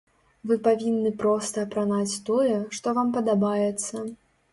Вы 0.51 0.55
павінны 0.67 1.09
проста 1.23 1.61
апранаць 1.67 2.21
тое, 2.29 2.55
што 2.79 2.95
вам 2.99 3.13
падабаецца. 3.19 3.95